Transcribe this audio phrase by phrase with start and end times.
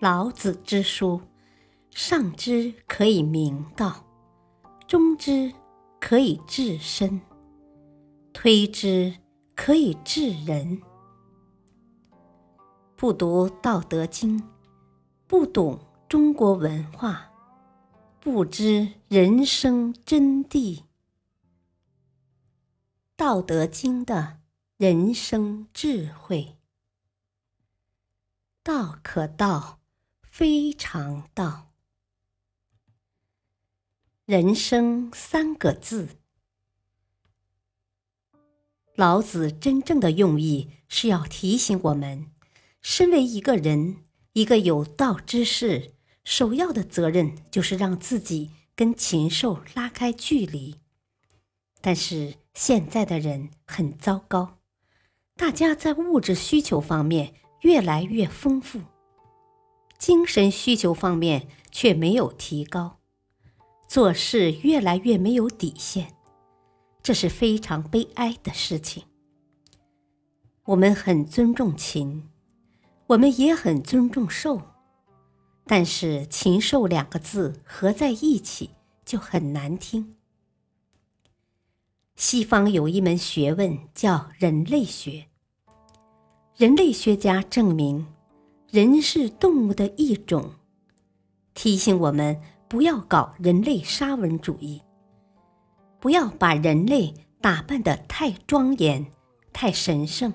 [0.00, 1.22] 老子之书，
[1.90, 4.04] 上之可以明道，
[4.86, 5.52] 中之
[6.00, 7.20] 可以治身，
[8.32, 9.16] 推之
[9.54, 10.82] 可以治人。
[12.96, 14.38] 不读《道德经》，
[15.26, 17.30] 不懂中国文化，
[18.20, 20.80] 不知人生真谛。
[23.16, 24.40] 《道德经》的
[24.76, 26.58] 人生智慧：
[28.62, 29.78] 道可道。
[30.36, 31.70] 非常道，
[34.24, 36.08] 人生三个字。
[38.96, 42.32] 老子真正的用意是要提醒我们，
[42.82, 43.98] 身为一个人，
[44.32, 45.92] 一个有道之士，
[46.24, 50.80] 首要的责任就是让自己跟禽兽拉开距离。
[51.80, 54.58] 但是现在的人很糟糕，
[55.36, 58.80] 大家在物质需求方面越来越丰富。
[59.98, 62.98] 精神需求方面却没有提高，
[63.88, 66.14] 做事越来越没有底线，
[67.02, 69.04] 这是非常悲哀的事情。
[70.64, 72.28] 我们很尊重禽，
[73.08, 74.62] 我们也很尊重兽，
[75.66, 78.70] 但是“禽兽”两个字合在一起
[79.04, 80.16] 就很难听。
[82.16, 85.26] 西方有一门学问叫人类学，
[86.56, 88.13] 人类学家证明。
[88.74, 90.50] 人是动物的一种，
[91.54, 92.36] 提醒我们
[92.66, 94.82] 不要搞人类沙文主义，
[96.00, 99.06] 不要把人类打扮得太庄严、
[99.52, 100.32] 太神圣，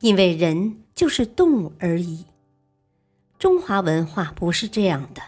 [0.00, 2.24] 因为人就是动物而已。
[3.38, 5.22] 中华文化不是这样的。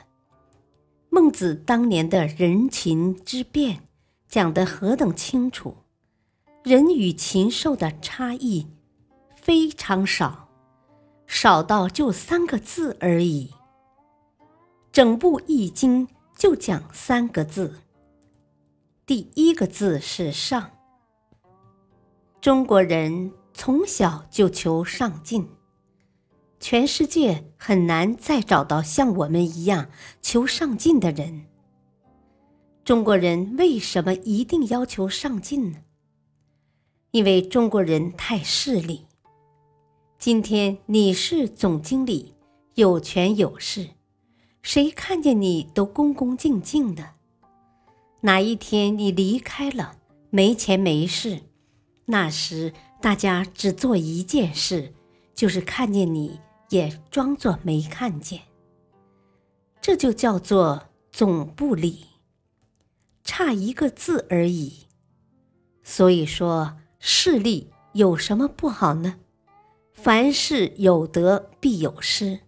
[1.10, 3.84] 孟子当年的人禽之辩
[4.28, 5.76] 讲得何等清楚，
[6.64, 8.66] 人与禽兽的差异
[9.36, 10.47] 非常少。
[11.28, 13.54] 少到就三个字而已。
[14.90, 17.78] 整部《易经》就讲三个字，
[19.06, 20.70] 第一个字是“上”。
[22.40, 25.48] 中国人从小就求上进，
[26.58, 29.90] 全世界很难再找到像我们一样
[30.20, 31.44] 求上进的人。
[32.84, 35.78] 中国人为什么一定要求上进呢？
[37.10, 39.07] 因为中国人太势利。
[40.18, 42.34] 今天你是总经理，
[42.74, 43.90] 有权有势，
[44.62, 47.10] 谁看见你都恭恭敬敬的。
[48.22, 49.96] 哪一天你离开了，
[50.30, 51.42] 没钱没势，
[52.06, 54.92] 那时大家只做一件事，
[55.36, 56.40] 就是看见你
[56.70, 58.40] 也装作没看见。
[59.80, 62.06] 这就叫做总不理，
[63.22, 64.78] 差一个字而已。
[65.84, 69.20] 所以说势利有什么不好呢？
[70.00, 72.38] 凡事有得必有失，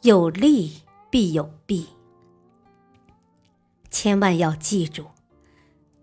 [0.00, 0.72] 有利
[1.10, 1.86] 必有弊。
[3.90, 5.04] 千万要记住，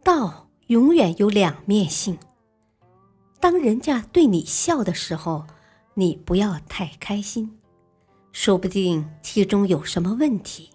[0.04, 2.16] 道永远有两面性。
[3.40, 5.48] 当人家对你笑的时候，
[5.96, 7.58] 你不要太开心，
[8.32, 10.70] 说不定其中有什么问题；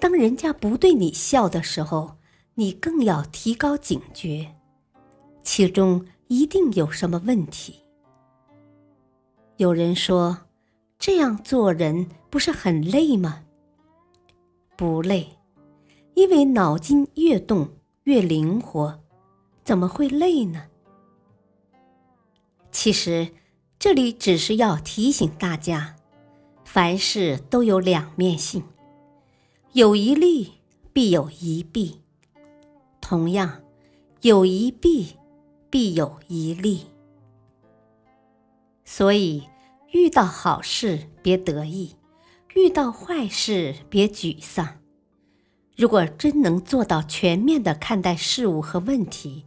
[0.00, 2.16] 当人家不对你笑的时候，
[2.54, 4.56] 你更要提高警觉，
[5.44, 7.84] 其中一定有什么问题。
[9.58, 10.38] 有人说，
[11.00, 13.42] 这样做人不是很累吗？
[14.76, 15.30] 不累，
[16.14, 17.68] 因为脑筋越动
[18.04, 19.00] 越灵活，
[19.64, 20.66] 怎么会累呢？
[22.70, 23.32] 其实，
[23.80, 25.96] 这里只是要提醒大家，
[26.64, 28.62] 凡事都有两面性，
[29.72, 30.52] 有一利
[30.92, 32.00] 必有一弊，
[33.00, 33.60] 同样，
[34.20, 35.16] 有一弊
[35.68, 36.86] 必有一利。
[38.90, 39.46] 所以，
[39.92, 41.94] 遇到好事别得意，
[42.54, 44.80] 遇到坏事别沮丧。
[45.76, 49.44] 如果真能做到全面的看待事物和问题，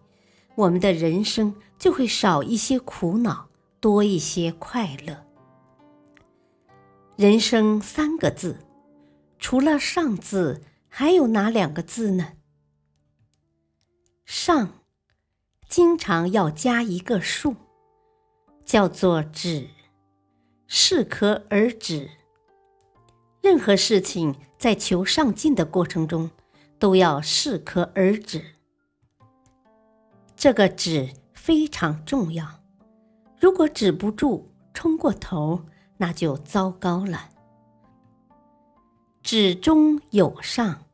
[0.53, 3.49] 我们的人生就会少一些苦恼，
[3.79, 5.25] 多一些快乐。
[7.15, 8.59] 人生三个字，
[9.39, 12.33] 除了“上”字，还有哪两个字呢
[14.23, 14.69] ？“上”
[15.67, 17.55] 经常要加一个数。
[18.63, 19.67] 叫做止，
[20.67, 22.09] 适可而止。
[23.41, 26.29] 任何事情在求上进的过程中，
[26.77, 28.43] 都要适可而止。
[30.35, 32.61] 这个止非常重要，
[33.39, 35.65] 如果止不住，冲过头，
[35.97, 37.29] 那就糟糕了。
[39.23, 40.85] 止中有上，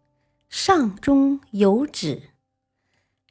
[0.49, 2.21] 上中有止，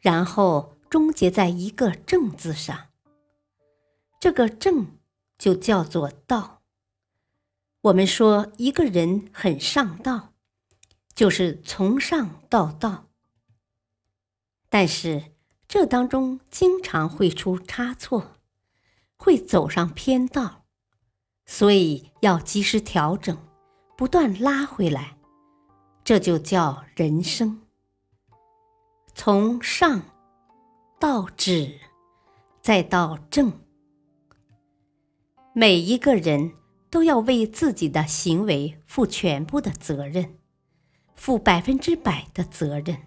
[0.01, 2.87] 然后终结在一个正字上。
[4.19, 4.99] 这个正
[5.39, 6.63] 就叫做道。
[7.83, 10.33] 我们说一个人很上道，
[11.15, 13.09] 就是从上到道。
[14.69, 15.33] 但是
[15.69, 18.39] 这当中经常会出差错，
[19.17, 20.65] 会走上偏道，
[21.45, 23.39] 所以要及时调整，
[23.97, 25.17] 不断拉回来。
[26.03, 27.63] 这就叫人生，
[29.15, 30.03] 从上
[30.99, 31.79] 到止，
[32.63, 33.66] 再到正。
[35.59, 36.53] 每一个人
[36.91, 40.37] 都要为自己的行为负全部的责任，
[41.15, 42.99] 负百分之百的责任。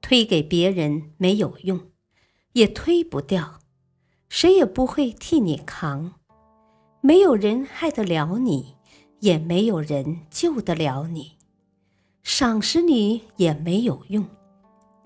[0.00, 1.92] 推给别人没有用，
[2.54, 3.60] 也推不掉，
[4.28, 6.14] 谁也不会替你扛。
[7.00, 8.74] 没有人害得了你，
[9.20, 11.36] 也没有人救得了你。
[12.24, 14.26] 赏识你也没有用，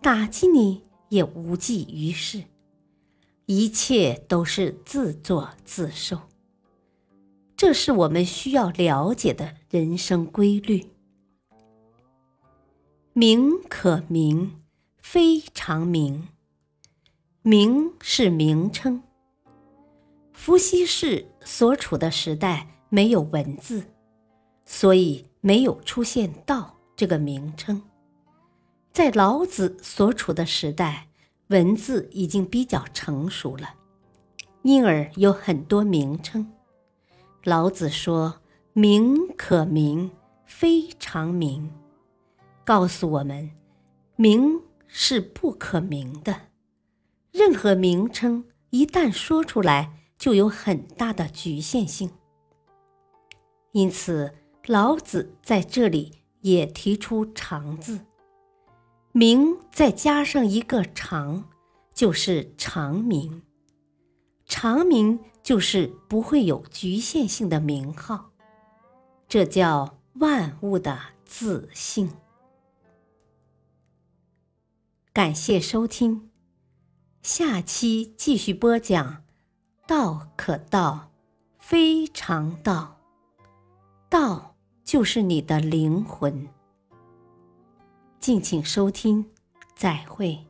[0.00, 2.44] 打击你也无济于事，
[3.44, 6.18] 一切都是自作自受。
[7.60, 10.86] 这是我们需要了解的人生规律。
[13.12, 14.62] 名可名，
[15.02, 16.28] 非常名。
[17.42, 19.02] 名是名称。
[20.32, 23.84] 伏羲氏所处的时代没有文字，
[24.64, 26.78] 所以没有出现道。
[26.96, 27.82] 这个名称，
[28.90, 31.08] 在老子所处的时代，
[31.48, 33.74] 文字已经比较成熟了，
[34.62, 36.50] 因而有很多名称。
[37.44, 38.40] 老子说
[38.72, 40.10] ：“名可名，
[40.44, 41.72] 非常名。”
[42.64, 43.50] 告诉我们，
[44.16, 46.48] 名是不可名的。
[47.32, 52.10] 任何名称一旦说出来，就有很大的局限性。
[53.72, 54.34] 因此，
[54.66, 56.20] 老子在这里。
[56.42, 58.00] 也提出“常”字，
[59.12, 61.50] 名再加上一个“常”，
[61.92, 63.42] 就是常名。
[64.46, 65.20] 常名
[65.50, 68.30] 就是不会有局限性的名号，
[69.26, 72.08] 这叫万物的自性。
[75.12, 76.30] 感谢收听，
[77.20, 79.24] 下期继续播讲：
[79.88, 81.10] 道可道，
[81.58, 83.00] 非常道。
[84.08, 84.54] 道。
[84.84, 86.48] 就是你的灵魂。
[88.20, 89.28] 敬请收听，
[89.74, 90.49] 再会。